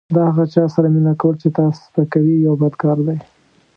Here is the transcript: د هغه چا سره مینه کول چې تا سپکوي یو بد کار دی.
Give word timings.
د 0.13 0.15
هغه 0.27 0.43
چا 0.53 0.63
سره 0.75 0.87
مینه 0.93 1.13
کول 1.21 1.35
چې 1.41 1.47
تا 1.57 1.63
سپکوي 1.81 2.35
یو 2.47 2.53
بد 2.61 2.73
کار 2.81 2.97
دی. 3.07 3.17